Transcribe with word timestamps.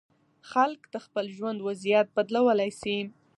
خلک 0.51 0.81
د 0.93 0.95
خپل 1.05 1.25
ژوند 1.35 1.59
وضعیت 1.67 2.07
بدلولی 2.15 2.71
سي. 2.81 2.97